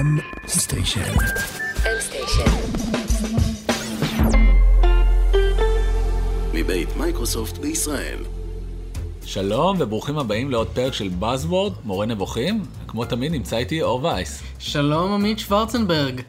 [0.00, 1.14] M Station.
[6.52, 8.18] מבית מייקרוסופט בישראל.
[9.24, 12.62] שלום וברוכים הבאים לעוד פרק של Buzzword, מורה נבוכים.
[12.86, 14.42] כמו תמיד נמצא איתי אור וייס.
[14.58, 16.20] שלום עמית שוורצנברג.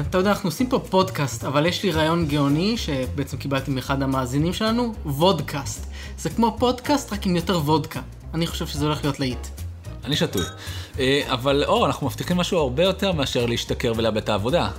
[0.00, 4.52] אתה יודע, אנחנו עושים פה פודקאסט, אבל יש לי רעיון גאוני שבעצם קיבלתי מאחד המאזינים
[4.52, 5.86] שלנו, וודקאסט.
[6.18, 8.00] זה כמו פודקאסט רק עם יותר וודקה.
[8.34, 9.46] אני חושב שזה הולך להיות להיט.
[10.04, 10.42] אני שתוי.
[10.98, 14.70] אה, אבל אור, אנחנו מבטיחים משהו הרבה יותר מאשר להשתכר ולאבד את העבודה.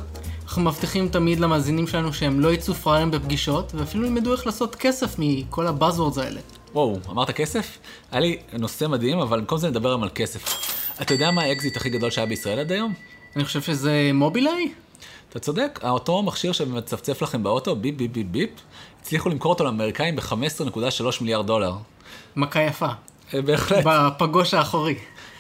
[0.44, 5.16] אנחנו מבטיחים תמיד למאזינים שלנו שהם לא יצאו פראיירים בפגישות, ואפילו ילמדו איך לעשות כסף
[5.20, 6.40] מכל ה buzzwords האלה.
[6.74, 7.78] וואו, אמרת כסף?
[8.12, 10.74] היה לי נושא מדהים, אבל במקום זה נדבר היום על כסף.
[11.02, 12.94] אתה יודע מה האקזיט הכי גדול שהיה בישראל עד היום?
[13.36, 14.72] אני חושב שזה מובילאיי?
[15.30, 18.50] אתה צודק, אותו מכשיר שמצפצף לכם באוטו, ביפ ביפ ביפ ביפ,
[19.02, 21.74] הצליחו למכור אותו לאמריקאים ב-15.3 מיליארד דולר.
[22.36, 22.88] מכה יפה.
[23.34, 23.86] אה, בהחלט.
[23.86, 24.96] בפגוש האחורי.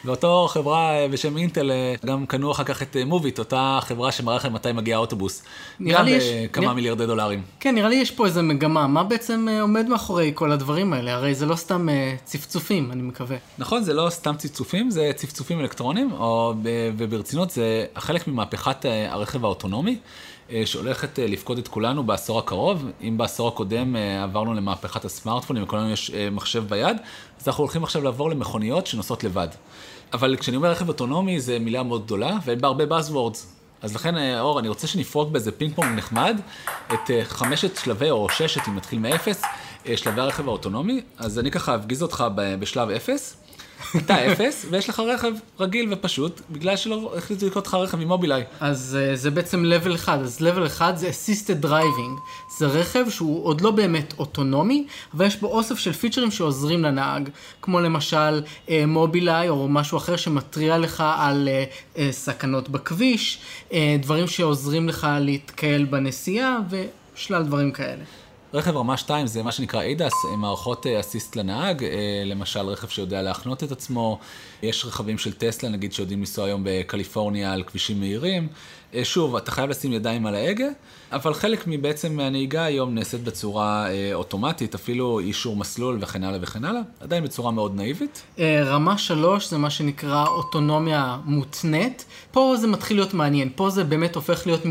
[0.05, 4.35] ואותו חברה אה, בשם אינטל אה, גם קנו אחר כך את מוביט, אותה חברה שמראה
[4.35, 5.43] לכם מתי מגיע האוטובוס.
[5.79, 7.41] נראה גם לי יש- בכמה נראה- מיליארדי דולרים.
[7.59, 8.87] כן, נראה לי יש פה איזה מגמה.
[8.87, 11.13] מה בעצם אה, עומד מאחורי כל הדברים האלה?
[11.13, 13.37] הרי זה לא סתם אה, צפצופים, אני מקווה.
[13.57, 16.53] נכון, זה לא סתם צפצופים, זה צפצופים אלקטרונים, או,
[16.97, 19.97] וברצינות זה חלק ממהפכת אה, הרכב האוטונומי,
[20.51, 22.85] אה, שהולכת אה, לפקוד את כולנו בעשור הקרוב.
[23.01, 26.97] אם בעשור הקודם אה, עברנו למהפכת הסמארטפונים וכולנו יש אה, מחשב ביד,
[27.41, 29.47] אז אנחנו הולכים עכשיו לעבור למכוניות שנוסעות לבד.
[30.13, 33.37] אבל כשאני אומר רכב אוטונומי, זה מילה מאוד גדולה, ואין בה הרבה buzzwords.
[33.81, 36.39] אז לכן, אה, אור, אני רוצה שנפרוק באיזה פינג פונג נחמד
[36.93, 39.41] את אה, חמשת שלבי, או ששת, אם נתחיל מאפס,
[39.87, 41.01] אה, שלבי הרכב האוטונומי.
[41.17, 43.37] אז אני ככה אפגיז אותך בשלב אפס.
[43.97, 48.43] אתה אפס, ויש לך רכב רגיל ופשוט, בגלל שלא החליטו לקנות לך רכב ממובילאיי.
[48.59, 52.19] אז uh, זה בעצם level 1, אז level 1 זה assisted driving,
[52.57, 57.29] זה רכב שהוא עוד לא באמת אוטונומי, אבל יש בו אוסף של פיצ'רים שעוזרים לנהג,
[57.61, 61.49] כמו למשל uh, מובילאיי או משהו אחר שמתריע לך על
[61.95, 63.39] uh, סכנות בכביש,
[63.99, 66.59] דברים שעוזרים לך להתקהל בנסיעה
[67.15, 68.03] ושלל דברים כאלה.
[68.53, 73.21] רכב רמה 2 זה מה שנקרא ADAS, מערכות אה, אסיסט לנהג, אה, למשל רכב שיודע
[73.21, 74.19] להחנות את עצמו,
[74.63, 78.47] יש רכבים של טסלה נגיד שיודעים לנסוע היום בקליפורניה על כבישים מהירים.
[78.93, 80.67] אה, שוב, אתה חייב לשים ידיים על ההגה,
[81.11, 86.65] אבל חלק מבעצם מהנהיגה היום נעשית בצורה אה, אוטומטית, אפילו אישור מסלול וכן הלאה וכן
[86.65, 88.23] הלאה, עדיין בצורה מאוד נאיבית.
[88.39, 92.05] רמה 3 זה מה שנקרא אוטונומיה מותנית.
[92.31, 94.65] פה זה מתחיל להיות מעניין, פה זה באמת הופך להיות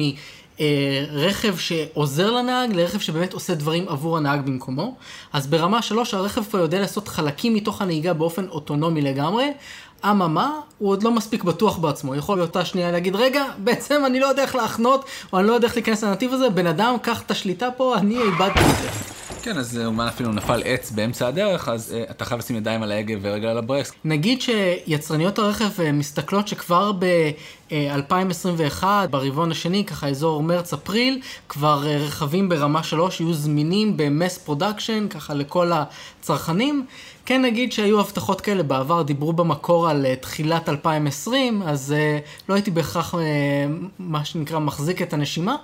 [1.12, 4.94] מרכב שעוזר לנהג לרכב שבאמת עושה דברים עבור הנהג במקומו.
[5.32, 9.52] אז ברמה 3 הרכב פה יודע לעשות חלקים מתוך הנהיגה באופן אוטונומי לגמרי.
[10.04, 14.26] אממה, הוא עוד לא מספיק בטוח בעצמו, יכול באותה שנייה להגיד, רגע, בעצם אני לא
[14.26, 17.30] יודע איך להחנות, או אני לא יודע איך להיכנס לנתיב הזה, בן אדם, קח את
[17.30, 19.11] השליטה פה, אני איבדתי את זה.
[19.42, 22.82] כן, אז אה, אומן אפילו נפל עץ באמצע הדרך, אז אה, אתה חייב לשים ידיים
[22.82, 23.92] על ההגה ורגל על הברקס.
[24.04, 32.82] נגיד שיצרניות הרכב אה, מסתכלות שכבר ב-2021, ברבעון השני, ככה אזור מרץ-אפריל, כבר רכבים ברמה
[32.82, 36.86] 3 יהיו זמינים ב mass production, ככה לכל הצרכנים.
[37.26, 42.54] כן נגיד שהיו הבטחות כאלה בעבר, דיברו במקור על אה, תחילת 2020, אז אה, לא
[42.54, 43.20] הייתי בהכרח, אה,
[43.98, 45.56] מה שנקרא, מחזיק את הנשימה,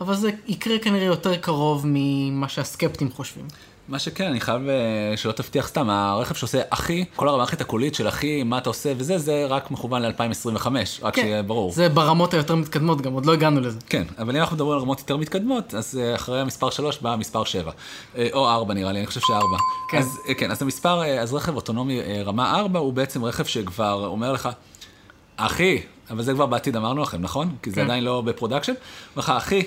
[0.00, 3.46] אבל זה יקרה כנראה יותר קרוב ממה שהסקפטיים חושבים.
[3.88, 8.08] מה שכן, אני חייב אה, שלא תבטיח סתם, הרכב שעושה אחי, כל המערכת הקולית של
[8.08, 10.66] אחי, מה אתה עושה וזה, זה רק מכוון ל-2025,
[11.02, 11.72] רק שיהיה ברור.
[11.72, 13.78] זה ברמות היותר מתקדמות, גם עוד לא הגענו לזה.
[13.88, 17.12] כן, אבל אם אנחנו מדברים על רמות יותר מתקדמות, אז אה, אחרי המספר 3 בא
[17.12, 17.72] המספר 7.
[18.16, 19.90] אה, או 4 נראה לי, אני חושב ש-4.
[19.90, 19.98] כן.
[19.98, 24.48] אז כן, אז המספר, אז רכב אוטונומי רמה 4 הוא בעצם רכב שכבר אומר לך,
[25.36, 27.56] אחי, אבל זה כבר בעתיד אמרנו לכם, נכון?
[27.62, 27.84] כי זה כן.
[27.84, 28.72] עדיין לא ב production.
[28.72, 29.62] אומר לך, אחי,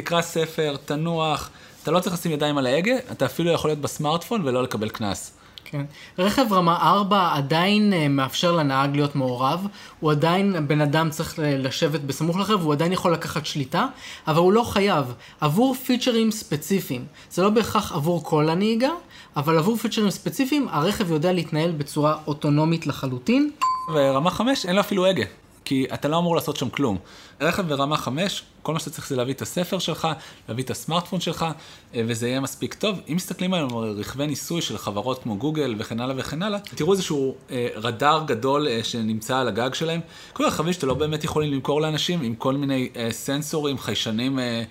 [0.00, 1.50] תקרא ספר, תנוח,
[1.82, 5.32] אתה לא צריך לשים ידיים על ההגה, אתה אפילו יכול להיות בסמארטפון ולא לקבל קנס.
[5.64, 5.84] כן.
[6.18, 9.66] רכב רמה 4 עדיין אה, מאפשר לנהג להיות מעורב,
[10.00, 13.86] הוא עדיין, בן אדם צריך לשבת בסמוך לרכב, הוא עדיין יכול לקחת שליטה,
[14.28, 15.14] אבל הוא לא חייב.
[15.40, 18.90] עבור פיצ'רים ספציפיים, זה לא בהכרח עבור כל הנהיגה,
[19.36, 23.50] אבל עבור פיצ'רים ספציפיים, הרכב יודע להתנהל בצורה אוטונומית לחלוטין.
[23.94, 25.24] ורמה 5 אין לו אפילו הגה,
[25.68, 26.98] כי אתה לא אמור לעשות שם כלום.
[27.40, 30.08] רכב ברמה 5, כל מה שאתה צריך זה להביא את הספר שלך,
[30.48, 31.46] להביא את הסמארטפון שלך,
[31.94, 33.00] אה, וזה יהיה מספיק טוב.
[33.08, 36.92] אם מסתכלים היום על רכבי ניסוי של חברות כמו גוגל וכן הלאה וכן הלאה, תראו
[36.92, 40.00] איזשהו אה, רדאר גדול אה, שנמצא על הגג שלהם.
[40.32, 44.62] כל רכבים שאתה לא באמת יכולים למכור לאנשים, עם כל מיני אה, סנסורים, חיישנים אה,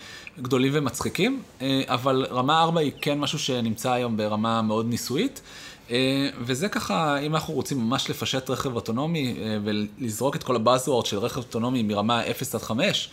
[0.41, 5.41] גדולים ומצחיקים, אה, אבל רמה 4 היא כן משהו שנמצא היום ברמה מאוד ניסויית.
[5.91, 11.05] אה, וזה ככה, אם אנחנו רוצים ממש לפשט רכב אוטונומי אה, ולזרוק את כל הבאזוורד
[11.05, 13.09] של רכב אוטונומי מרמה 0 עד 5,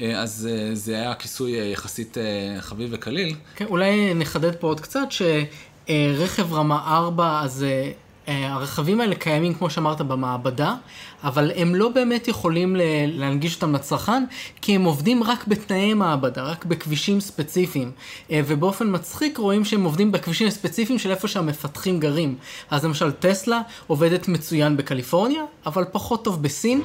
[0.00, 2.16] אה, אז זה היה כיסוי יחסית
[2.60, 3.34] חביב וקליל.
[3.56, 7.66] כן, אולי נחדד פה עוד קצת, שרכב רמה 4, אז
[8.26, 10.74] הרכבים האלה קיימים, כמו שאמרת, במעבדה,
[11.24, 12.76] אבל הם לא באמת יכולים
[13.06, 14.24] להנגיש אותם לצרכן,
[14.60, 17.90] כי הם עובדים רק בתנאי מעבדה, רק בכבישים ספציפיים.
[18.30, 22.34] אה, ובאופן מצחיק רואים שהם עובדים בכבישים הספציפיים של איפה שהמפתחים גרים.
[22.70, 26.80] אז למשל טסלה עובדת מצוין בקליפורניה, אבל פחות טוב בסין.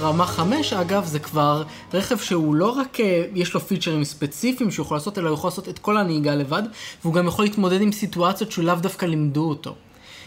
[0.00, 1.62] רמה 5 אגב זה כבר
[1.94, 5.48] רכב שהוא לא רק אה, יש לו פיצ'רים ספציפיים שהוא יכול לעשות, אלא הוא יכול
[5.48, 6.62] לעשות את כל הנהיגה לבד,
[7.02, 9.74] והוא גם יכול להתמודד עם סיטואציות שהוא לאו דווקא לימדו אותו.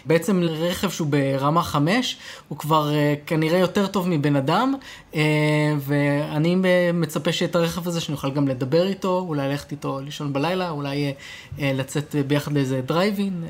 [0.05, 2.17] בעצם רכב שהוא ברמה 5,
[2.47, 4.73] הוא כבר uh, כנראה יותר טוב מבן אדם,
[5.11, 5.15] uh,
[5.79, 6.55] ואני
[6.93, 11.13] מצפה שאת הרכב הזה שנוכל גם לדבר איתו, אולי ללכת איתו לישון בלילה, אולי
[11.57, 13.43] uh, לצאת ביחד לאיזה דרייבין.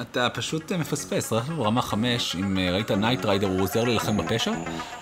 [0.00, 4.52] אתה פשוט מפספס, רכב רמה 5, אם ראית Knight Rider הוא עוזר להילחם בפשע,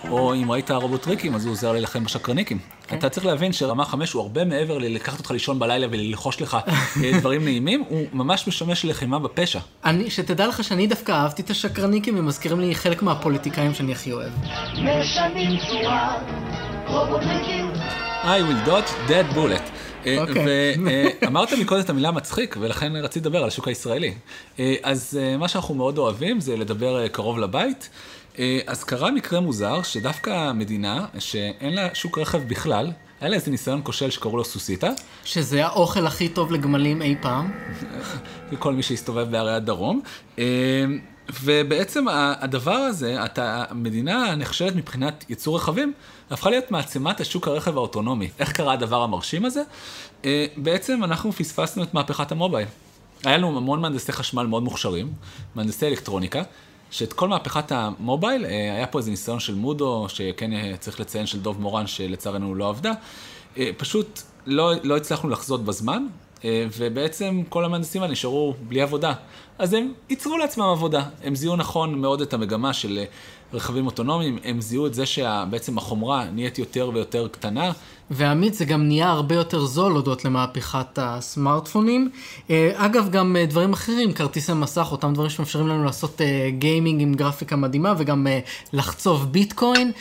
[0.09, 2.57] או אם ראית רובוטריקים אז הוא עוזר להילחם בשקרניקים.
[2.57, 2.89] Okay.
[2.89, 2.97] כן.
[2.97, 6.57] אתה צריך להבין שרמה 5 הוא הרבה מעבר ללקחת אותך לישון בלילה וללחוש לך
[7.03, 9.59] אה, דברים נעימים, הוא ממש משמש ללחימה בפשע.
[9.85, 14.11] אני, שתדע לך שאני דווקא אהבתי את השקרניקים, הם מזכירים לי חלק מהפוליטיקאים שאני הכי
[14.11, 14.31] אוהב.
[14.73, 16.17] משנים צורה,
[16.87, 17.71] רובוטריקים.
[18.23, 19.88] I will dodge dead bullet.
[20.05, 20.75] אה, אוקיי.
[21.21, 24.13] ואמרת מקודם את המילה מצחיק, ולכן רציתי לדבר על השוק הישראלי.
[24.59, 27.89] אה, אז מה שאנחנו מאוד אוהבים זה לדבר קרוב לבית.
[28.67, 32.91] אז קרה מקרה מוזר, שדווקא המדינה, שאין לה שוק רכב בכלל,
[33.21, 34.89] היה לה איזה ניסיון כושל שקראו לו סוסיתא.
[35.25, 37.51] שזה האוכל הכי טוב לגמלים אי פעם.
[38.59, 40.01] כל מי שהסתובב בערי הדרום.
[41.43, 42.05] ובעצם
[42.41, 45.93] הדבר הזה, המדינה נחשבת מבחינת ייצור רכבים,
[46.31, 48.29] הפכה להיות מעצמת השוק הרכב האוטונומי.
[48.39, 49.63] איך קרה הדבר המרשים הזה?
[50.25, 52.67] אה, בעצם אנחנו פספסנו את מהפכת המובייל.
[53.25, 55.13] היה לנו המון מהנדסי חשמל מאוד מוכשרים,
[55.55, 56.43] מהנדסי אלקטרוניקה,
[56.91, 61.25] שאת כל מהפכת המובייל, אה, היה פה איזה ניסיון של מודו, שכן אה, צריך לציין
[61.25, 62.91] של דוב מורן, שלצערנו לא עבדה,
[63.77, 66.05] פשוט לא, לא הצלחנו לחזות בזמן,
[66.77, 69.13] ובעצם כל המהנדסים האלה נשארו בלי עבודה.
[69.59, 71.03] אז הם ייצרו לעצמם עבודה.
[71.23, 72.99] הם זיהו נכון מאוד את המגמה של
[73.53, 77.71] רכבים אוטונומיים, הם זיהו את זה שבעצם החומרה נהיית יותר ויותר קטנה.
[78.11, 82.09] ועמית, זה גם נהיה הרבה יותר זול הודות למהפכת הסמארטפונים.
[82.49, 86.21] אה, אגב, גם אה, דברים אחרים, כרטיסי מסך, אותם דברים שמאפשרים לנו לעשות
[86.59, 88.27] גיימינג אה, עם גרפיקה מדהימה וגם
[88.73, 89.91] לחצוב ביטקוין.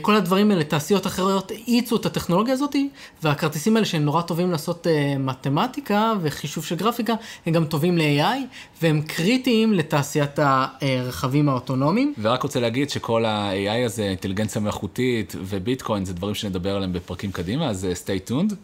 [0.00, 2.76] כל הדברים האלה, תעשיות אחרות האיצו את הטכנולוגיה הזאת,
[3.22, 4.86] והכרטיסים האלה שהם נורא טובים לעשות
[5.18, 7.14] מתמטיקה וחישוב של גרפיקה,
[7.46, 8.38] הם גם טובים ל-AI,
[8.82, 12.14] והם קריטיים לתעשיית הרכבים האוטונומיים.
[12.22, 17.66] ורק רוצה להגיד שכל ה-AI הזה, אינטליגנציה מלאכותית וביטקוין, זה דברים שנדבר עליהם בפרקים קדימה,
[17.70, 18.54] אז uh, stay tuned.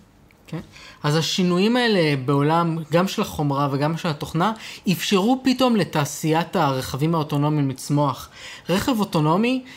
[0.47, 0.61] כן.
[1.03, 4.53] אז השינויים האלה בעולם, גם של החומרה וגם של התוכנה,
[4.93, 8.29] אפשרו פתאום לתעשיית הרכבים האוטונומיים לצמוח.
[8.69, 9.71] רכב אוטונומי אה,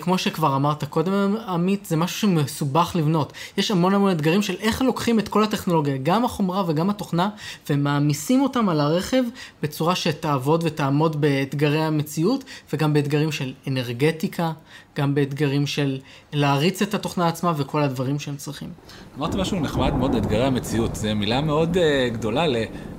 [0.00, 3.32] כמו שכבר אמרת קודם, עמית, זה משהו שמסובך לבנות.
[3.58, 7.28] יש המון המון אתגרים של איך לוקחים את כל הטכנולוגיה, גם החומרה וגם התוכנה,
[7.70, 9.22] ומעמיסים אותם על הרכב
[9.62, 14.52] בצורה שתעבוד ותעמוד באתגרי המציאות, וגם באתגרים של אנרגטיקה,
[14.98, 15.98] גם באתגרים של
[16.32, 18.68] להריץ את התוכנה עצמה וכל הדברים שהם צריכים.
[19.18, 20.96] אמרת משהו נחמד מאוד, אתגרי המציאות.
[20.96, 21.80] זו מילה מאוד uh,
[22.12, 22.56] גדולה ל...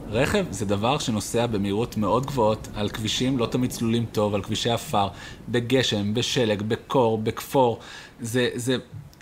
[0.09, 4.69] רכב זה דבר שנוסע במהירות מאוד גבוהות על כבישים לא תמיד צלולים טוב, על כבישי
[4.69, 5.07] עפר,
[5.49, 7.79] בגשם, בשלג, בקור, בכפור.
[8.19, 8.77] זה, זה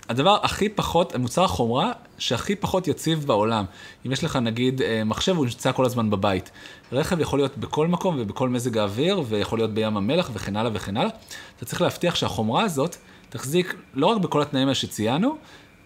[0.08, 3.64] הדבר הכי פחות, מוצר החומרה שהכי פחות יציב בעולם.
[4.06, 6.50] אם יש לך נגיד אה, מחשב, הוא נמצא כל הזמן בבית.
[6.92, 10.96] רכב יכול להיות בכל מקום ובכל מזג האוויר, ויכול להיות בים המלח וכן הלאה וכן
[10.96, 11.10] הלאה.
[11.56, 12.96] אתה צריך להבטיח שהחומרה הזאת
[13.28, 15.36] תחזיק לא רק בכל התנאים האלה שציינו,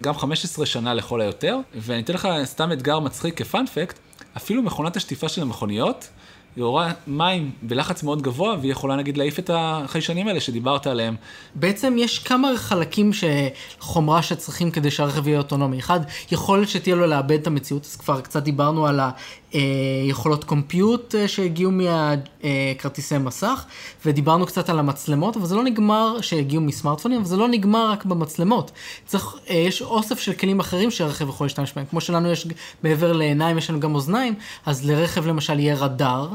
[0.02, 3.98] גם 15 שנה לכל היותר, ואני אתן לך סתם אתגר מצחיק כפאנפקט.
[4.36, 6.08] אפילו מכונת השטיפה של המכוניות,
[6.56, 11.16] היא עורה מים בלחץ מאוד גבוה, והיא יכולה נגיד להעיף את החיישנים האלה שדיברת עליהם.
[11.54, 13.46] בעצם יש כמה חלקים של
[13.78, 15.78] חומרה שצריכים כדי שהרכב יהיה אוטונומי.
[15.78, 16.00] אחד,
[16.32, 19.00] יכולת שתהיה לו לאבד את המציאות, אז כבר קצת דיברנו על
[19.52, 23.64] היכולות קומפיוט אה, שהגיעו מכרטיסי מסך,
[24.06, 28.04] ודיברנו קצת על המצלמות, אבל זה לא נגמר, שהגיעו מסמארטפונים, אבל זה לא נגמר רק
[28.04, 28.70] במצלמות.
[29.06, 31.86] צריך, אה, יש אוסף של כלים אחרים שהרכב יכול להשתמש בהם.
[31.90, 32.46] כמו שלנו יש,
[32.82, 34.34] מעבר לעיניים יש לנו גם אוזניים,
[34.66, 36.28] אז לרכב למשל יהיה רדאר.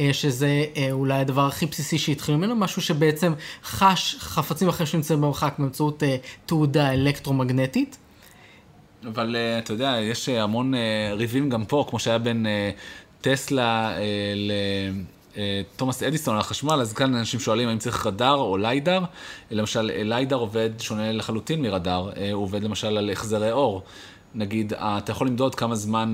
[0.00, 3.32] אה, שזה אולי הדבר הכי בסיסי שהתחיל ממנו, משהו שבעצם
[3.64, 6.02] חש חפצים אחרים שנמצאים במרחק באמצעות
[6.46, 7.96] תעודה אלקטרומגנטית.
[9.06, 10.72] אבל אתה יודע, יש המון
[11.12, 12.46] ריבים גם פה, כמו שהיה בין
[13.20, 14.00] טסלה uh,
[15.36, 19.00] לתומאס אדיסון על החשמל, אז כאן אנשים שואלים האם צריך רדאר או ליידר.
[19.50, 23.82] למשל, ליידר עובד שונה לחלוטין מרדאר, הוא עובד למשל על החזרי אור.
[24.38, 26.12] נגיד, אתה יכול למדוד כמה זמן,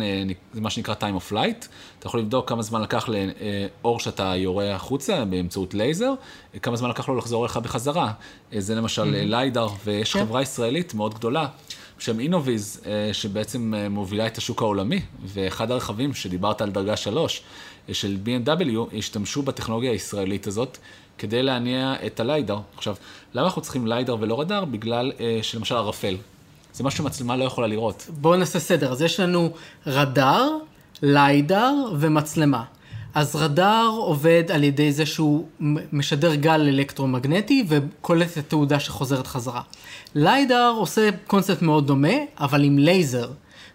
[0.52, 1.66] זה מה שנקרא time of flight,
[1.99, 6.14] אתה יכול לבדוק כמה זמן לקח לאור שאתה יורה החוצה באמצעות לייזר,
[6.62, 8.12] כמה זמן לקח לו לחזור אליך בחזרה.
[8.59, 9.26] זה למשל mm-hmm.
[9.26, 10.21] ליידר, ויש כן.
[10.21, 11.47] חברה ישראלית מאוד גדולה
[11.99, 17.43] בשם אינוביז, אה, שבעצם אה, מובילה את השוק העולמי, ואחד הרכבים שדיברת על דרגה 3
[17.88, 20.78] אה, של BMW, השתמשו בטכנולוגיה הישראלית הזאת
[21.19, 22.59] כדי להניע את הליידר.
[22.76, 22.97] עכשיו,
[23.35, 24.64] למה אנחנו צריכים ליידר ולא רדאר?
[24.64, 25.12] בגלל
[25.43, 26.16] שלמשל ערפל.
[26.75, 28.07] זה משהו שמצלמה לא יכולה לראות.
[28.09, 28.93] בואו נעשה סדר.
[28.93, 29.50] אז יש לנו
[29.87, 30.49] רדאר,
[31.02, 32.64] ליידר ומצלמה.
[33.14, 35.47] אז רדאר עובד על ידי זה שהוא
[35.93, 39.61] משדר גל אלקטרומגנטי וקולט את התהודה שחוזרת חזרה.
[40.14, 43.31] ליידר עושה קונספט מאוד דומה, אבל עם לייזר.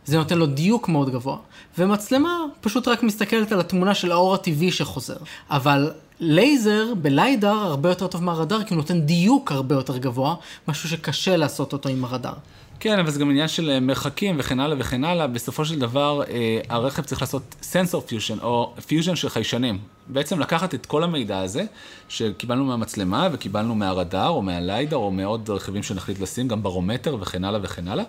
[0.05, 1.37] זה נותן לו דיוק מאוד גבוה.
[1.77, 5.17] ומצלמה פשוט רק מסתכלת על התמונה של האור הטבעי שחוזר.
[5.49, 10.35] אבל לייזר בליידר הרבה יותר טוב מהרדאר, כי הוא נותן דיוק הרבה יותר גבוה,
[10.67, 12.33] משהו שקשה לעשות אותו עם הרדאר.
[12.79, 15.27] כן, אבל זה גם עניין של אה, מרחקים וכן הלאה וכן הלאה.
[15.27, 19.79] בסופו של דבר, אה, הרכב צריך לעשות sensor fusion, או fusion של חיישנים.
[20.07, 21.63] בעצם לקחת את כל המידע הזה,
[22.09, 27.59] שקיבלנו מהמצלמה וקיבלנו מהרדאר, או מהליידר, או מעוד רכיבים שנחליט לשים, גם ברומטר וכן הלאה
[27.63, 28.03] וכן הלאה,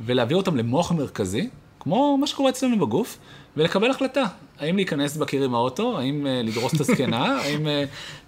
[0.00, 1.48] ולהעביר אותם למוח מרכזי,
[1.84, 3.18] כמו מה שקורה אצלנו בגוף,
[3.56, 4.24] ולקבל החלטה.
[4.58, 7.70] האם להיכנס בקיר עם האוטו, האם uh, לדרוס את הזקנה, האם uh,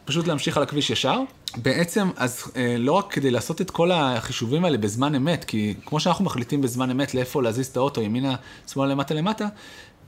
[0.04, 1.20] פשוט להמשיך על הכביש ישר.
[1.56, 6.00] בעצם, אז uh, לא רק כדי לעשות את כל החישובים האלה בזמן אמת, כי כמו
[6.00, 8.34] שאנחנו מחליטים בזמן אמת לאיפה להזיז את האוטו, ימינה,
[8.66, 9.48] שמאלה, למטה, למטה,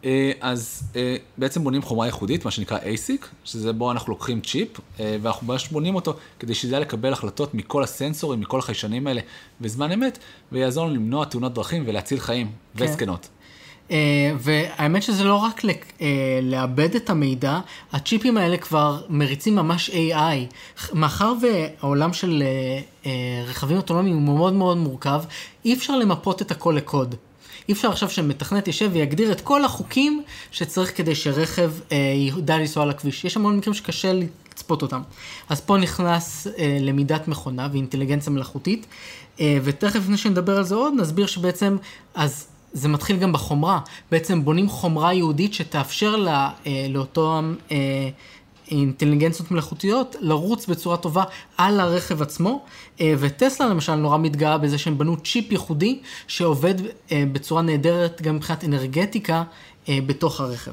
[0.03, 0.05] uh,
[0.41, 0.97] אז uh,
[1.39, 5.69] בעצם בונים חומרה ייחודית, מה שנקרא ASIC, שזה בו אנחנו לוקחים צ'יפ, uh, ואנחנו ממש
[5.69, 9.21] בונים אותו כדי יהיה לקבל החלטות מכל הסנסורים, מכל החיישנים האלה
[9.61, 10.19] בזמן אמת,
[10.53, 12.85] ויעזור לנו למנוע תאונות דרכים ולהציל חיים כן.
[12.85, 13.29] וזקנות.
[13.89, 13.91] Uh,
[14.39, 16.03] והאמת שזה לא רק uh,
[16.43, 17.61] לאבד את המידע,
[17.93, 20.55] הצ'יפים האלה כבר מריצים ממש AI.
[20.93, 22.43] מאחר והעולם של
[23.03, 23.07] uh,
[23.47, 25.23] רכבים אוטונומיים הוא מאוד מאוד מורכב,
[25.65, 27.15] אי אפשר למפות את הכל לקוד.
[27.69, 32.83] אי אפשר עכשיו שמתכנת יישב ויגדיר את כל החוקים שצריך כדי שרכב uh, ידע לנסוע
[32.83, 33.25] על הכביש.
[33.25, 35.01] יש המון מקרים שקשה לצפות אותם.
[35.49, 38.87] אז פה נכנס uh, למידת מכונה ואינטליגנציה מלאכותית,
[39.37, 41.77] uh, ותכף לפני שנדבר על זה עוד, נסביר שבעצם,
[42.15, 43.81] אז זה מתחיל גם בחומרה.
[44.11, 48.09] בעצם בונים חומרה יהודית שתאפשר לה, אה, לאותו אה,
[48.71, 51.25] אינטליגנציות מלאכותיות לרוץ בצורה טובה
[51.57, 52.65] על הרכב עצמו.
[53.01, 56.75] אה, וטסלה למשל נורא מתגאה בזה שהם בנו צ'יפ ייחודי שעובד
[57.13, 59.43] אה, בצורה נהדרת גם מבחינת אנרגטיקה
[59.89, 60.73] אה, בתוך הרכב.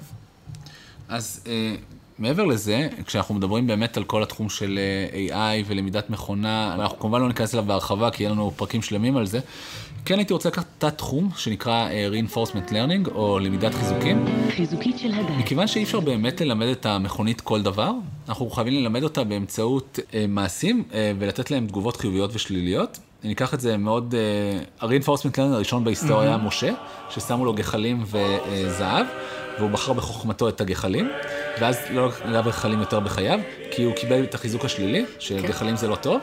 [1.10, 1.76] אז אה,
[2.20, 4.80] מעבר לזה, כשאנחנו מדברים באמת על כל התחום של
[5.14, 9.18] אה, AI ולמידת מכונה, אנחנו כמובן לא ניכנס אליו בהרחבה כי יהיה לנו פרקים שלמים
[9.18, 9.40] על זה.
[10.06, 14.26] כן הייתי רוצה לקחת תת תחום שנקרא uh, reinforcement learning או למידת חיזוקים.
[14.50, 15.30] חיזוקית של הדת.
[15.38, 17.92] מכיוון שאי אפשר באמת ללמד את המכונית כל דבר,
[18.30, 23.00] אנחנו חייבים ללמד אותה באמצעות uh, מעשים uh, ולתת להם תגובות חיוביות ושליליות.
[23.24, 24.16] אני אקח את זה מאוד,
[24.82, 26.74] uh, ה-reinforcement learning הראשון בהיסטוריה היה משה,
[27.10, 29.06] ששמו לו גחלים וזהב.
[29.58, 31.10] והוא בחר בחוכמתו את הגחלים,
[31.60, 33.40] ואז לא היה גחלים יותר בחייו,
[33.72, 35.82] כי הוא קיבל את החיזוק השלילי, שגחלים כן.
[35.82, 36.22] זה לא טוב.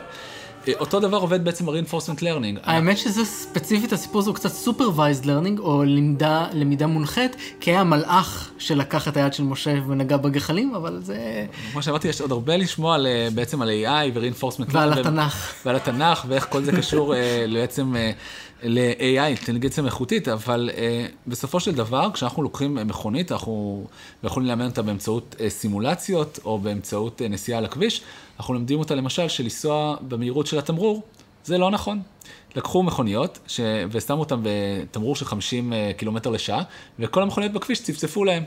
[0.80, 2.58] אותו דבר עובד בעצם ב-reinforcement learning.
[2.62, 7.84] האמת שזה ספציפית, הסיפור הזה הוא קצת supervised learning, או למידה, למידה מונחית, כי היה
[7.84, 11.46] מלאך שלקח את היד של משה ונגע בגחלים, אבל זה...
[11.72, 14.74] כמו שאמרתי, יש עוד הרבה לשמוע על, בעצם על AI ו-reinforcement learning.
[14.74, 15.52] ועל התנ"ך.
[15.66, 18.10] ועל התנ"ך, ואיך כל זה קשור אה, בעצם אה,
[18.62, 20.76] ל-AI, אינטליגנציה מלאכותית, אבל uh,
[21.26, 23.86] בסופו של דבר, כשאנחנו לוקחים מכונית, אנחנו
[24.24, 28.02] יכולים לאמן אותה באמצעות uh, סימולציות, או באמצעות uh, נסיעה על הכביש,
[28.38, 31.02] אנחנו לומדים אותה למשל שלנסוע במהירות של התמרור,
[31.44, 32.02] זה לא נכון.
[32.56, 33.60] לקחו מכוניות ש...
[33.90, 36.62] ושמו אותן בתמרור של 50 קילומטר לשעה,
[36.98, 38.44] וכל המכוניות בכביש צפצפו להם.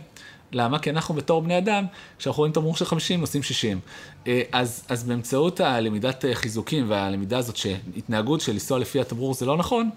[0.52, 0.80] למה?
[0.80, 1.86] כי אנחנו בתור בני אדם,
[2.18, 3.80] כשאנחנו רואים תמרור של 50, נוסעים 60.
[4.28, 9.46] אה, אז, אז באמצעות הלמידת אה, חיזוקים והלמידה הזאת שהתנהגות של לנסוע לפי התמרור זה
[9.46, 9.90] לא נכון,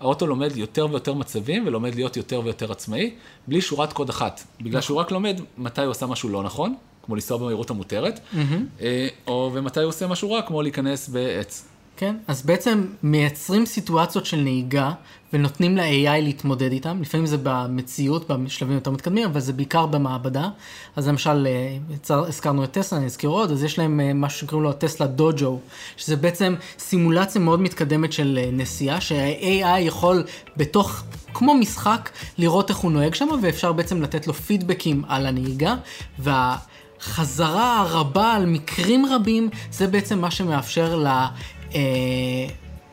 [0.00, 3.14] האוטו לומד יותר ויותר מצבים ולומד להיות יותר ויותר עצמאי,
[3.48, 4.40] בלי שורת קוד אחת.
[4.60, 8.82] בגלל שהוא רק לומד מתי הוא עשה משהו לא נכון, כמו לנסוע במהירות המותרת, mm-hmm.
[9.26, 11.73] או ומתי הוא עושה משהו רע, כמו להיכנס בעץ.
[11.96, 14.92] כן, אז בעצם מייצרים סיטואציות של נהיגה
[15.32, 20.48] ונותנים ל-AI להתמודד איתם, לפעמים זה במציאות, בשלבים יותר מתקדמים, אבל זה בעיקר במעבדה.
[20.96, 21.76] אז למשל, אה,
[22.10, 25.60] הזכרנו את טסלה, אני אזכיר עוד, אז יש להם אה, משהו שקוראים לו טסלה דוג'ו,
[25.96, 30.24] שזה בעצם סימולציה מאוד מתקדמת של אה, נסיעה, שה-AI יכול
[30.56, 31.02] בתוך,
[31.34, 35.74] כמו משחק, לראות איך הוא נוהג שם, ואפשר בעצם לתת לו פידבקים על הנהיגה,
[36.18, 36.56] וה...
[37.00, 40.96] חזרה הרבה על מקרים רבים, זה בעצם מה שמאפשר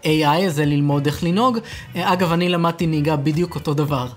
[0.03, 1.57] AI הזה ללמוד איך לנהוג.
[1.95, 4.07] אגב, אני למדתי נהיגה בדיוק אותו דבר.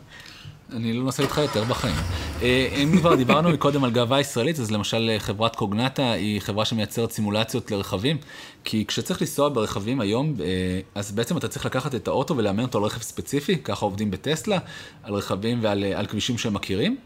[0.73, 1.95] אני לא נוסע איתך יותר בחיים.
[2.43, 6.65] אה, אם כבר דיברנו מקודם על גאווה ישראלית, אז למשל אה, חברת קוגנטה היא חברה
[6.65, 8.17] שמייצרת סימולציות לרכבים,
[8.65, 12.79] כי כשצריך לנסוע ברכבים היום, אה, אז בעצם אתה צריך לקחת את האוטו ולאמן אותו
[12.79, 14.59] על רכב ספציפי, ככה עובדים בטסלה,
[15.03, 16.97] על רכבים ועל על כבישים שהם מכירים,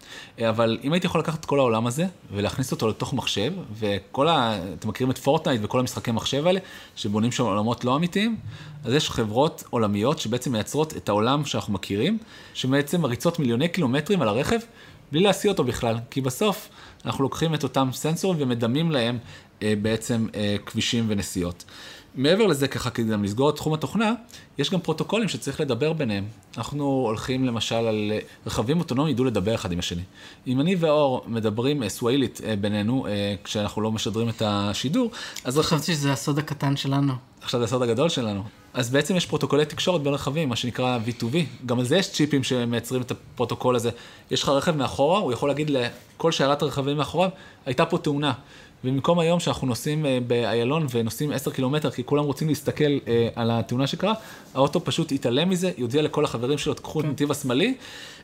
[0.41, 4.59] אבל אם הייתי יכול לקחת את כל העולם הזה ולהכניס אותו לתוך מחשב, וכל ה...
[4.79, 6.61] אתם מכירים את פורטנייט וכל המשחקי מחשב האלה,
[6.97, 8.37] שבונים שם עולמות לא אמיתיים,
[8.85, 12.19] אז יש חברות עולמיות שבעצם מייצרות את העולם שאנחנו מכירים,
[12.55, 14.59] שבעצם מריצות מיליוני קילומטרים על הרכב,
[15.13, 16.69] בלי להסיע אותו בכלל, כי בסוף
[17.05, 19.21] אנחנו לוקחים את אותם סנסורים ומדמים להם אה,
[19.63, 21.65] בעצם אה, כבישים ונסיעות.
[22.19, 24.13] מעבר לזה, ככה כדי גם לסגור את תחום התוכנה,
[24.59, 26.25] יש גם פרוטוקולים שצריך לדבר ביניהם.
[26.57, 30.03] אנחנו הולכים למשל על אה, רכבים אוטונומיים ידעו לדבר אחד עם השני.
[30.47, 33.07] אם אני ואור מדברים אה, סוואילית אה, בינינו,
[33.45, 35.11] כשאנחנו לא משדרים את השידור,
[35.45, 35.59] אז...
[35.59, 37.13] חשבתי שזה הסוד הקטן שלנו.
[37.43, 38.43] עכשיו זה הסוד הגדול שלנו.
[38.75, 41.37] אז בעצם יש פרוטוקולי תקשורת בין רכבים, מה שנקרא V2V.
[41.67, 43.91] גם על זה יש צ'יפים שמייצרים את הפרוטוקול הזה.
[44.31, 47.31] יש לך רכב מאחורה, הוא יכול להגיד לכל שיירת הרכבים מאחוריו,
[47.67, 48.33] הייתה פה תאונה.
[48.85, 53.51] ובמקום היום שאנחנו נוסעים אה, באיילון ונוסעים 10 קילומטר, כי כולם רוצים להסתכל אה, על
[53.51, 54.15] התאונה שקרה,
[54.55, 57.09] האוטו פשוט יתעלם מזה, יודיע לכל החברים שלו, תקחו את כן.
[57.09, 57.75] הנתיב השמאלי.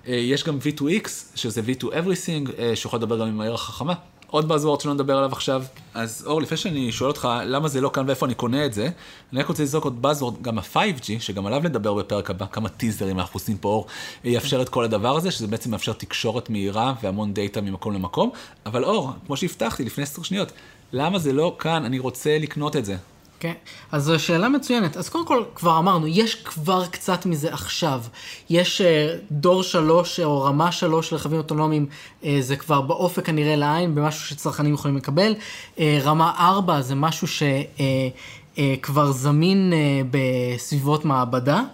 [0.09, 3.95] אה, יש גם V2X, שזה V2 Everything, שיכול לדבר גם עם העיר החכמה.
[4.35, 5.65] עוד באזוורד שלא נדבר עליו עכשיו.
[5.95, 8.89] אז אור, לפני שאני שואל אותך למה זה לא כאן ואיפה אני קונה את זה,
[9.33, 13.19] אני רק רוצה לזרוק עוד באזוורד, גם ה-5G, שגם עליו נדבר בפרק הבא, כמה טיזרים
[13.19, 13.87] אנחנו עושים פה אור,
[14.25, 18.31] יאפשר את כל הדבר הזה, שזה בעצם מאפשר תקשורת מהירה והמון דאטה ממקום למקום.
[18.67, 20.53] אבל אור, כמו שהבטחתי לפני עשר שניות,
[20.93, 22.97] למה זה לא כאן, אני רוצה לקנות את זה.
[23.41, 23.53] כן,
[23.93, 24.97] אז זו שאלה מצוינת.
[24.97, 28.03] אז קודם כל, כבר אמרנו, יש כבר קצת מזה עכשיו.
[28.51, 28.85] יש uh,
[29.31, 31.87] דור שלוש או רמה שלוש של רכבים אוטונומיים,
[32.23, 35.35] uh, זה כבר באופק הנראה לעין, במשהו שצרכנים יכולים לקבל.
[35.77, 41.57] Uh, רמה ארבע זה משהו שכבר uh, uh, זמין uh, בסביבות מעבדה.
[41.57, 41.65] אה,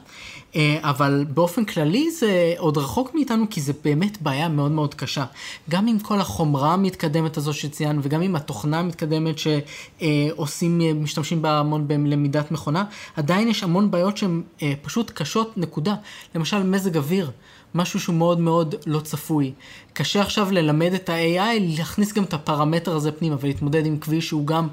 [0.81, 5.25] אבל באופן כללי זה עוד רחוק מאיתנו כי זה באמת בעיה מאוד מאוד קשה.
[5.71, 11.59] גם עם כל החומרה המתקדמת הזו שציינו וגם עם התוכנה המתקדמת שעושים, אה, משתמשים בה
[11.59, 12.85] המון בלמידת מכונה,
[13.17, 15.95] עדיין יש המון בעיות שהן אה, פשוט קשות, נקודה.
[16.35, 17.31] למשל מזג אוויר.
[17.75, 19.53] משהו שהוא מאוד מאוד לא צפוי.
[19.93, 24.47] קשה עכשיו ללמד את ה-AI להכניס גם את הפרמטר הזה פנימה ולהתמודד עם כביש שהוא
[24.47, 24.69] גם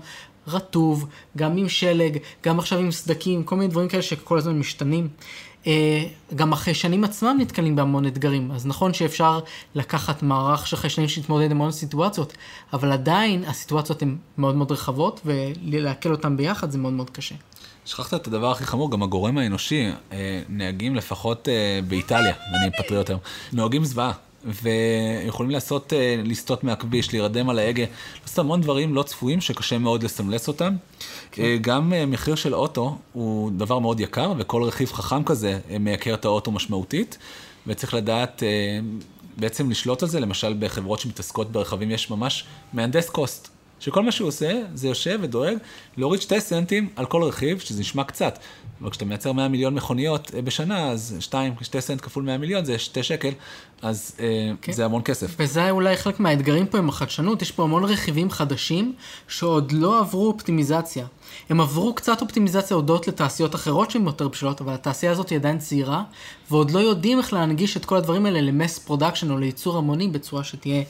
[0.48, 1.08] רטוב,
[1.38, 5.08] גם עם שלג, גם עכשיו עם סדקים, כל מיני דברים כאלה שכל הזמן משתנים.
[5.68, 6.04] אה,
[6.36, 8.52] גם החיישנים עצמם נתקלים בהמון אתגרים.
[8.52, 9.40] אז נכון שאפשר
[9.76, 12.34] לקחת מערך של חיישנים שיתמודד עם המון סיטואציות,
[12.74, 17.36] אבל עדיין הסיטואציות הן מאוד מאוד רחבות, ולעכל אותן ביחד זה מאוד מאוד קשה.
[17.86, 23.10] שכחת את הדבר הכי חמור, גם הגורם האנושי, אה, נהגים לפחות אה, באיטליה, אני פטריוט
[23.10, 23.20] היום,
[23.54, 24.12] נוהגים זוועה.
[24.48, 27.84] ויכולים לעשות, לסטות מהכביש, להירדם על ההגה,
[28.22, 30.76] לעשות המון דברים לא צפויים שקשה מאוד לסמלס אותם.
[31.32, 31.44] כן.
[31.44, 35.80] אה, גם אה, מחיר של אוטו הוא דבר מאוד יקר, וכל רכיב חכם כזה אה,
[35.80, 37.18] מייקר את האוטו משמעותית,
[37.68, 38.44] וצריך לדעת
[39.38, 43.57] בעצם לשלוט על זה, למשל בחברות שמתעסקות ברכבים יש ממש מהנדס קוסט.
[43.80, 45.58] שכל מה שהוא עושה, זה יושב ודואג
[45.98, 48.40] להוריד שתי סנטים על כל רכיב, שזה נשמע קצת.
[48.82, 52.80] אבל כשאתה מייצר 100 מיליון מכוניות בשנה, אז 2, 2 סנט כפול 100 מיליון זה
[52.80, 53.32] 2 שקל,
[53.82, 54.16] אז
[54.62, 54.72] כן.
[54.72, 55.36] זה המון כסף.
[55.40, 58.94] וזה אולי חלק מהאתגרים פה עם החדשנות, יש פה המון רכיבים חדשים
[59.28, 61.06] שעוד לא עברו אופטימיזציה.
[61.50, 65.58] הם עברו קצת אופטימיזציה הודות לתעשיות אחרות שהן יותר בשלות, אבל התעשייה הזאת היא עדיין
[65.58, 66.04] צעירה,
[66.52, 70.08] ועוד לא יודעים איך להנגיש את כל הדברים האלה ל mass production או לייצור המוני
[70.08, 70.84] בצורה שתהיה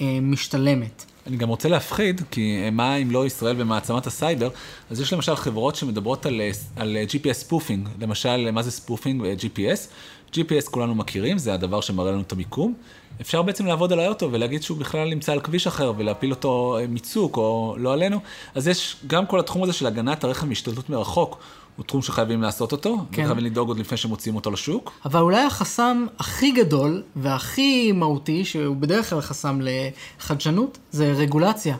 [0.00, 1.04] אה, משתלמת.
[1.26, 4.48] אני גם רוצה להפחיד, כי אה, מה אם לא ישראל ומעצמת הסייבר,
[4.90, 9.20] אז יש למשל חברות שמדברות על, אה, על אה, GPS spoofing, למשל, מה זה spoofing
[9.20, 9.88] ו-GPS?
[10.32, 12.74] GPS כולנו מכירים, זה הדבר שמראה לנו את המיקום.
[13.20, 17.36] אפשר בעצם לעבוד על האוטו ולהגיד שהוא בכלל נמצא על כביש אחר ולהפיל אותו מצוק
[17.36, 18.20] או לא עלינו.
[18.54, 21.38] אז יש גם כל התחום הזה של הגנת הרכב מהשתלטות מרחוק,
[21.76, 23.22] הוא תחום שחייבים לעשות אותו, כן.
[23.22, 24.92] וחייבים לדאוג עוד לפני שמוציאים אותו לשוק.
[25.04, 31.76] אבל אולי החסם הכי גדול והכי מהותי, שהוא בדרך כלל חסם לחדשנות, זה רגולציה.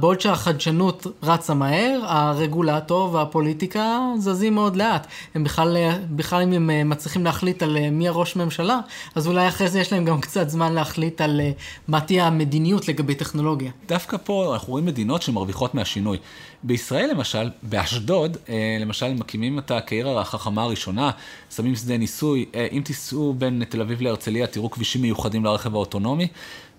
[0.00, 5.06] בעוד שהחדשנות רצה מהר, הרגולטור והפוליטיקה זזים מאוד לאט.
[5.34, 5.76] הם בכלל,
[6.10, 8.80] בכלל אם הם אה, מצליחים להחליט על אה, מי הראש ממשלה,
[9.14, 11.50] אז אולי אחרי זה יש להם גם קצת זמן להחליט על אה,
[11.88, 13.70] מה תהיה המדיניות לגבי טכנולוגיה.
[13.88, 16.18] דווקא פה אנחנו רואים מדינות שמרוויחות מהשינוי.
[16.62, 18.36] בישראל למשל, באשדוד,
[18.80, 21.10] למשל מקימים את הקעיר החכמה הראשונה,
[21.50, 26.28] שמים שדה ניסוי, אם תיסעו בין תל אביב להרצליה, תראו כבישים מיוחדים לרכב האוטונומי.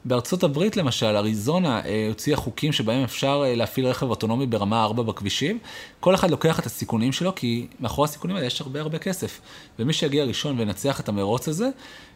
[0.06, 5.04] בארצות הברית למשל, אריזונה אה, הוציאה חוקים שבהם אפשר אה, להפעיל רכב אוטונומי ברמה 4
[5.04, 5.60] בכבישים.
[6.00, 9.42] כל אחד לוקח את הסיכונים שלו, כי מאחורי הסיכונים האלה יש הרבה הרבה כסף.
[9.80, 11.70] ומי שיגיע ראשון וינצח את המרוץ הזה,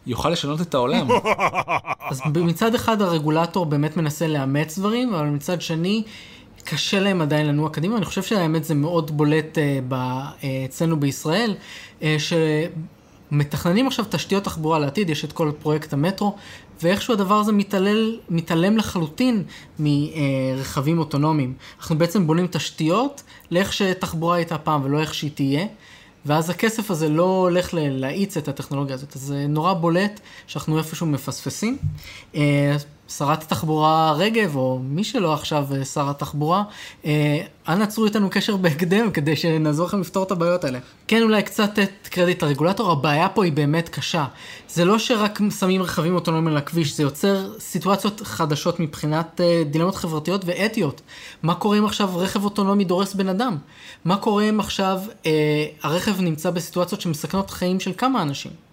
[0.06, 1.08] יוכל לשנות את העולם.
[2.10, 6.02] אז מצד אחד הרגולטור באמת מנסה לאמץ דברים, אבל מצד שני...
[6.64, 11.00] קשה להם עדיין לנוע קדימה, אני חושב שהאמת זה מאוד בולט uh, ב, uh, אצלנו
[11.00, 11.54] בישראל,
[12.00, 12.04] uh,
[13.30, 16.36] מתכננים עכשיו תשתיות תחבורה לעתיד, יש את כל פרויקט המטרו,
[16.82, 19.42] ואיכשהו הדבר הזה מתעלל, מתעלם לחלוטין
[19.78, 21.54] מרכבים אוטונומיים.
[21.78, 25.66] אנחנו בעצם בונים תשתיות לאיך שתחבורה הייתה פעם ולא איך שהיא תהיה.
[26.26, 29.16] ואז הכסף הזה לא הולך להאיץ את הטכנולוגיה הזאת.
[29.16, 31.78] אז זה נורא בולט שאנחנו איפשהו מפספסים.
[33.06, 36.62] אה, שרת התחבורה רגב, או מי שלא עכשיו אה, שר התחבורה,
[37.04, 40.78] אה, אנא צרו איתנו קשר בהקדם כדי שנעזור לכם לפתור את הבעיות האלה.
[41.08, 44.24] כן, אולי קצת את קרדיט הרגולטור, הבעיה פה היא באמת קשה.
[44.68, 49.96] זה לא שרק שמים רכבים אוטונומיים על הכביש, זה יוצר סיטואציות חדשות מבחינת אה, דילמות
[49.96, 51.00] חברתיות ואתיות.
[51.42, 53.56] מה קורה אם עכשיו רכב אוטונומי דורס בן אדם?
[54.04, 58.65] מה קורה אם עכשיו אה, הרכב נמצא בסיטואציות שמסכנות חיים של כמה אנשים?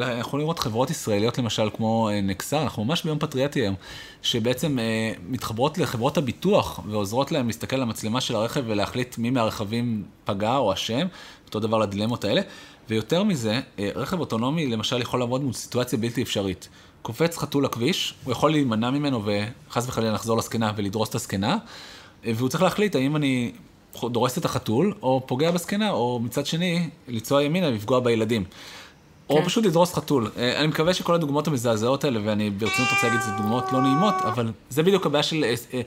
[0.00, 3.74] ואנחנו לראות חברות ישראליות למשל כמו אה, נקסר, אנחנו ממש ביום פטריאטי היום,
[4.22, 10.04] שבעצם אה, מתחברות לחברות הביטוח ועוזרות להם להסתכל על המצלמה של הרכב ולהחליט מי מהרכבים
[10.24, 11.06] פגע או אשם,
[11.46, 12.40] אותו דבר לדילמות האלה.
[12.88, 16.68] ויותר מזה, אה, רכב אוטונומי למשל יכול לעבוד מול סיטואציה בלתי אפשרית.
[17.02, 21.56] קופץ חתול לכביש, הוא יכול להימנע ממנו וחס וחלילה לחזור לזקנה ולדרוס את הזקנה,
[22.24, 23.52] והוא צריך להחליט האם אני
[24.04, 28.44] דורס את החתול, או פוגע בזקנה, או מצד שני, לנסוע ימינה ולפגוע בילדים.
[29.32, 29.44] או כן.
[29.44, 30.30] פשוט לדרוס חתול.
[30.36, 34.14] אה, אני מקווה שכל הדוגמאות המזעזעות האלה, ואני ברצינות רוצה להגיד, זה דוגמאות לא נעימות,
[34.24, 35.80] אבל זה בדיוק הבעיה של אה, אה,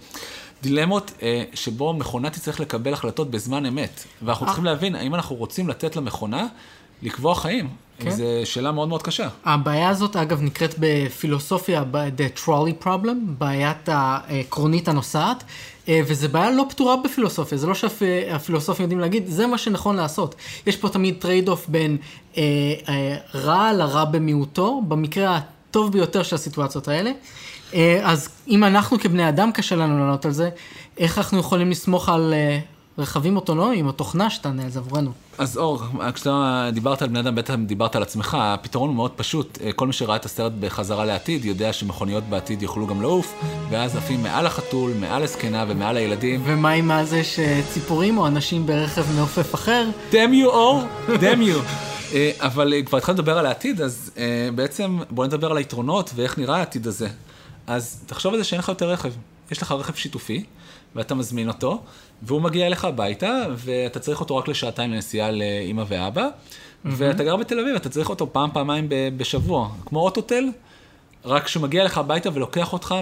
[0.63, 1.11] דילמות
[1.53, 4.03] שבו מכונה תצטרך לקבל החלטות בזמן אמת.
[4.21, 6.47] ואנחנו צריכים להבין, האם אנחנו רוצים לתת למכונה
[7.03, 7.69] לקבוע חיים?
[7.99, 8.09] כן.
[8.09, 9.27] זו שאלה מאוד מאוד קשה.
[9.45, 11.83] הבעיה הזאת, אגב, נקראת בפילוסופיה
[12.17, 15.43] the trolley problem, בעיית הקרונית הנוסעת,
[15.89, 20.35] וזו בעיה לא פתורה בפילוסופיה, זה לא שהפילוסופים יודעים להגיד, זה מה שנכון לעשות.
[20.67, 21.97] יש פה תמיד trade off בין
[22.37, 22.43] אה,
[22.89, 27.11] אה, רע לרע במיעוטו, במקרה הטוב ביותר של הסיטואציות האלה.
[27.73, 30.49] אה, אז אם אנחנו כבני אדם קשה לנו לענות על זה,
[30.97, 32.59] איך אנחנו יכולים לסמוך על אה,
[32.97, 35.11] רכבים אוטונומיים או תוכנה שתענה על זה עבורנו.
[35.37, 35.81] אז אור,
[36.13, 39.57] כשאתה דיברת על בני אדם, בטח דיברת על עצמך, הפתרון הוא מאוד פשוט.
[39.63, 43.33] אה, כל מי שראה את הסרט בחזרה לעתיד, יודע שמכוניות בעתיד יוכלו גם לעוף,
[43.69, 46.41] ואז עפים מעל החתול, מעל הזקנה ומעל הילדים.
[46.45, 49.89] ומה עם זה שציפורים או אנשים ברכב מעופף אחר?
[50.11, 50.83] דם יו אור,
[51.21, 51.59] דם יו.
[52.39, 56.37] אבל אה, כבר התחלנו לדבר על העתיד, אז אה, בעצם בוא נדבר על היתרונות ואיך
[56.37, 57.07] נראה העתיד הזה.
[57.67, 59.11] אז תחשוב על זה שאין לך יותר רכב.
[59.51, 60.43] יש לך רכב שיתופי,
[60.95, 61.81] ואתה מזמין אותו,
[62.21, 66.89] והוא מגיע אליך הביתה, ואתה צריך אותו רק לשעתיים לנסיעה לאמא ואבא, mm-hmm.
[66.91, 70.45] ואתה גר בתל אביב, אתה צריך אותו פעם, פעמיים בשבוע, כמו אוטוטל.
[71.25, 72.95] רק שהוא מגיע לך הביתה ולוקח אותך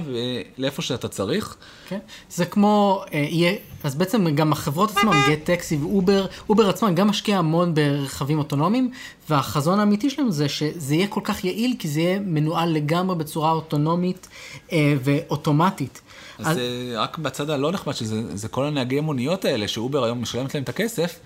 [0.57, 1.55] לאיפה שאתה צריך.
[1.87, 7.07] כן, זה כמו, אה, אז בעצם גם החברות עצמן, גט טקסי ואובר, אובר עצמן גם
[7.07, 8.91] משקיע המון ברכבים אוטונומיים,
[9.29, 13.51] והחזון האמיתי שלהם זה שזה יהיה כל כך יעיל, כי זה יהיה מנוהל לגמרי בצורה
[13.51, 14.27] אוטונומית
[14.71, 16.01] אה, ואוטומטית.
[16.39, 20.21] אז, אז זה רק בצד הלא נחמד, שזה זה כל הנהגי המוניות האלה, שאובר היום
[20.21, 21.19] משלמת להם את הכסף,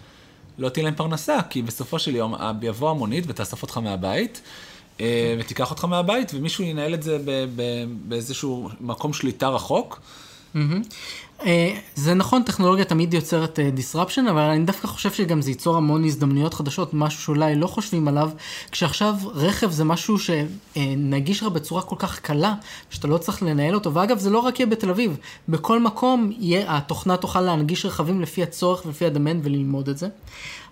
[0.57, 4.41] לא תהיה להם פרנסה, כי בסופו של יום יבוא המונית ותאסוף אותך מהבית.
[5.01, 7.17] אה, ותיקח אותך מהבית, ומישהו ינהל את זה
[8.07, 9.99] באיזשהו מקום שליטה רחוק.
[11.45, 15.77] אה, זה נכון, טכנולוגיה תמיד יוצרת אה, disruption, אבל אני דווקא חושב שגם זה ייצור
[15.77, 18.29] המון הזדמנויות חדשות, משהו שאולי לא חושבים עליו,
[18.71, 22.53] כשעכשיו רכב זה משהו שנגיש לך בצורה כל כך קלה,
[22.89, 25.17] שאתה לא צריך לנהל אותו, ואגב, זה לא רק יהיה בתל אביב,
[25.49, 30.07] בכל מקום יהיה, התוכנה תוכל להנגיש רכבים לפי הצורך ולפי הדמן וללמוד את זה.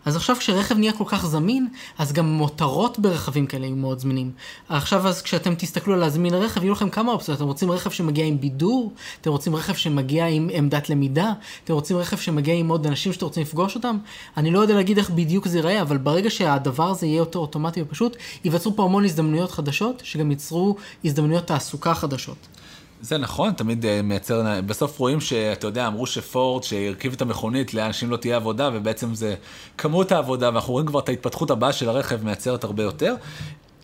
[0.06, 4.32] אז עכשיו כשרכב נהיה כל כך זמין, אז גם מותרות ברכבים כאלה יהיו מאוד זמינים.
[4.70, 7.38] עכשיו אז כשאתם תסתכלו על להזמין רכב, יהיו לכם כמה אופציות.
[7.38, 8.94] אתם רוצים רכב שמגיע עם בידור?
[9.22, 11.34] אתם רוצים רכב שמגיע עם עמדת למידה?
[11.64, 13.98] אתם רוצים רכב שמגיע עם עוד אנשים שאתם רוצים לפגוש אותם?
[14.38, 17.82] אני לא יודע להגיד איך בדיוק זה ייראה, אבל ברגע שהדבר הזה יהיה יותר אוטומטי
[17.82, 22.38] ופשוט, ייווצרו פה המון הזדמנויות חדשות, שגם ייצרו הזדמנויות תעסוקה חדשות.
[23.06, 28.10] זה נכון, תמיד אה, מייצר, בסוף רואים שאתה יודע, אמרו שפורד שהרכיב את המכונית, לאנשים
[28.10, 29.36] לא תהיה עבודה, ובעצם זה
[29.78, 33.16] כמות העבודה, ואנחנו רואים כבר את ההתפתחות הבאה של הרכב מייצרת הרבה יותר.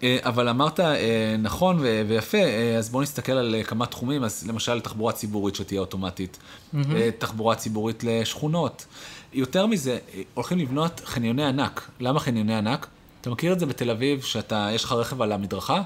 [0.03, 2.37] אה, אבל אמרת אה, נכון ויפה,
[2.77, 6.77] אז בואו נסתכל על כמה תחומים, אז למשל תחבורה ציבורית שתהיה אוטומטית, mm-hmm.
[7.17, 8.85] תחבורה ציבורית לשכונות.
[9.33, 9.97] יותר מזה,
[10.33, 11.89] הולכים לבנות חניוני ענק.
[11.99, 12.87] למה חניוני ענק?
[13.21, 15.81] אתה מכיר את זה בתל אביב, שאתה, יש לך רכב על המדרכה,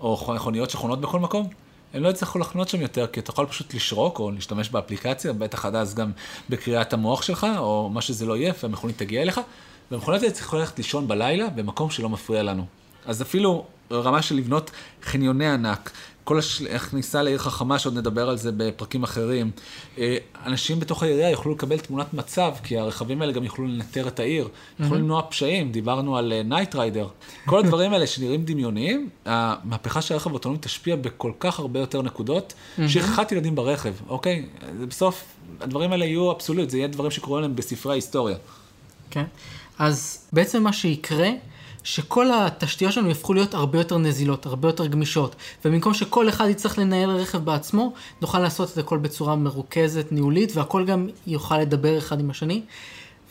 [0.00, 1.61] או מכוניות שחונות בכל מקום?
[1.94, 5.64] הם לא יצטרכו לחנות שם יותר, כי אתה יכול פשוט לשרוק או להשתמש באפליקציה, בטח
[5.64, 6.12] עד אז גם
[6.50, 9.40] בקריאת המוח שלך, או מה שזה לא יהיה, והמכונית תגיע אליך,
[9.90, 12.66] והמכונית הזאת צריכה ללכת לישון בלילה במקום שלא מפריע לנו.
[13.06, 14.70] אז אפילו רמה של לבנות
[15.02, 15.90] חניוני ענק,
[16.24, 16.38] כל
[16.74, 19.50] הכניסה לעיר חכמה, שעוד נדבר על זה בפרקים אחרים.
[19.98, 24.20] אה, אנשים בתוך העירייה יוכלו לקבל תמונת מצב, כי הרכבים האלה גם יוכלו לנטר את
[24.20, 24.48] העיר.
[24.78, 27.08] יוכלו למנוע פשעים, דיברנו על Knight אה, Rider.
[27.46, 32.54] כל הדברים האלה שנראים דמיוניים, המהפכה של הרכב האוטונומי תשפיע בכל כך הרבה יותר נקודות,
[32.88, 34.46] שכחת ילדים ברכב, אוקיי?
[34.88, 35.24] בסוף,
[35.60, 38.36] הדברים האלה יהיו אבסולוט, זה יהיה דברים שקורים להם בספרי ההיסטוריה.
[39.10, 39.24] כן,
[39.78, 41.28] אז בעצם מה שיקרה...
[41.84, 45.36] שכל התשתיות שלנו יהפכו להיות הרבה יותר נזילות, הרבה יותר גמישות.
[45.64, 50.84] ובמקום שכל אחד יצטרך לנהל רכב בעצמו, נוכל לעשות את הכל בצורה מרוכזת, ניהולית, והכל
[50.84, 52.62] גם יוכל לדבר אחד עם השני.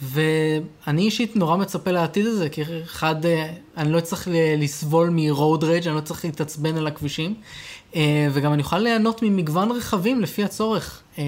[0.02, 5.88] ואני אישית נורא מצפה לעתיד הזה, כי אחד, אה, אני לא צריך לסבול מ-road rage,
[5.88, 7.36] אני לא צריך להתעצבן על הכבישים,
[7.96, 11.02] אה, וגם אני אוכל ליהנות ממגוון רכבים לפי הצורך.
[11.18, 11.24] אה,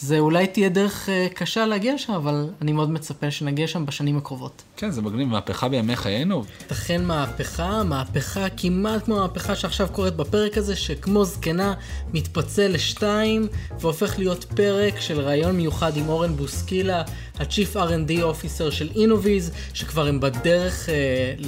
[0.00, 4.62] זה אולי תהיה דרך קשה להגיע שם, אבל אני מאוד מצפה שנגיע שם בשנים הקרובות.
[4.76, 6.44] כן, זה מגניב, מהפכה בימי חיינו.
[6.66, 11.74] תכן מהפכה, מהפכה כמעט כמו המהפכה שעכשיו קורית בפרק הזה, שכמו זקנה
[12.12, 13.46] מתפצל לשתיים,
[13.80, 17.02] והופך להיות פרק של ראיון מיוחד עם אורן בוסקילה,
[17.38, 20.94] ה-Chief R&D Officer של אינוויז, שכבר הם בדרך אה,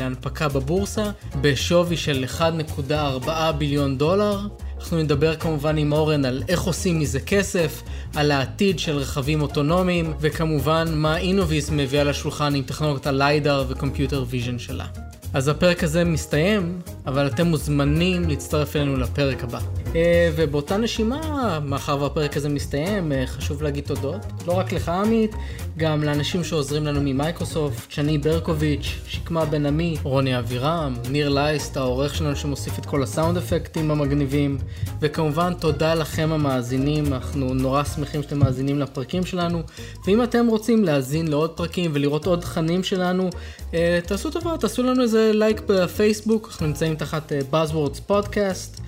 [0.07, 4.40] להנפקה בבורסה, בשווי של 1.4 billion דולר.
[4.81, 7.83] אנחנו נדבר כמובן עם אורן על איך עושים מזה כסף,
[8.14, 14.25] על העתיד של רכבים אוטונומיים, וכמובן מה אינוויז מביאה לשולחן עם טכנולוגיית הליידר ו computer
[14.29, 14.87] vision שלה.
[15.35, 19.59] אז הפרק הזה מסתיים, אבל אתם מוזמנים להצטרף אלינו לפרק הבא.
[19.95, 24.21] אה, ובאותה נשימה, מאחר והפרק הזה מסתיים, אה, חשוב להגיד תודות.
[24.47, 25.35] לא רק לך עמית,
[25.77, 32.14] גם לאנשים שעוזרים לנו ממייקרוסופט, שני ברקוביץ', שקמה בן עמי, רוני אבירם, ניר לייסט, העורך
[32.14, 34.59] שלנו שמוסיף את כל הסאונד אפקטים המגניבים,
[35.01, 39.62] וכמובן תודה לכם המאזינים, אנחנו נורא שמחים שאתם מאזינים לפרקים שלנו,
[40.07, 43.31] ואם אתם רוצים להאזין לעוד פרקים ולראות עוד תכנים שלנו,
[43.75, 48.80] אה, תעשו טובה, תעשו לנו איזה לייק בפייסבוק, אנחנו נמצאים תחת Buzzwords פודקאסט.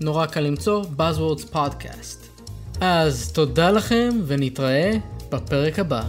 [0.00, 2.42] נורא קל למצוא, Buzzwords Podcast.
[2.80, 4.92] אז תודה לכם ונתראה
[5.30, 6.02] בפרק הבא.